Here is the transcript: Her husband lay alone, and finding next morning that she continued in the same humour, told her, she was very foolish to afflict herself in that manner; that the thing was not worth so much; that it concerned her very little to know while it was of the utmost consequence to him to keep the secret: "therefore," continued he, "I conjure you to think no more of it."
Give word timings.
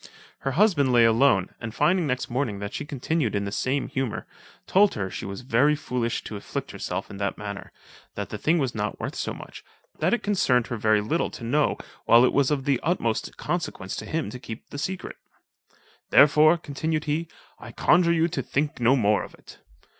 Her 0.39 0.53
husband 0.53 0.91
lay 0.91 1.05
alone, 1.05 1.49
and 1.59 1.75
finding 1.75 2.07
next 2.07 2.27
morning 2.27 2.57
that 2.57 2.73
she 2.73 2.85
continued 2.87 3.35
in 3.35 3.45
the 3.45 3.51
same 3.51 3.87
humour, 3.87 4.25
told 4.65 4.95
her, 4.95 5.11
she 5.11 5.27
was 5.27 5.41
very 5.41 5.75
foolish 5.75 6.23
to 6.23 6.35
afflict 6.35 6.71
herself 6.71 7.11
in 7.11 7.17
that 7.17 7.37
manner; 7.37 7.71
that 8.15 8.29
the 8.29 8.39
thing 8.39 8.57
was 8.57 8.73
not 8.73 8.99
worth 8.99 9.13
so 9.13 9.31
much; 9.31 9.63
that 9.99 10.11
it 10.11 10.23
concerned 10.23 10.65
her 10.65 10.75
very 10.77 11.01
little 11.01 11.29
to 11.29 11.43
know 11.43 11.77
while 12.05 12.25
it 12.25 12.33
was 12.33 12.49
of 12.49 12.65
the 12.65 12.79
utmost 12.81 13.37
consequence 13.37 13.95
to 13.97 14.05
him 14.07 14.31
to 14.31 14.39
keep 14.39 14.67
the 14.71 14.79
secret: 14.79 15.17
"therefore," 16.09 16.57
continued 16.57 17.03
he, 17.03 17.27
"I 17.59 17.71
conjure 17.71 18.11
you 18.11 18.27
to 18.29 18.41
think 18.41 18.79
no 18.79 18.95
more 18.95 19.21
of 19.21 19.35
it." 19.35 19.59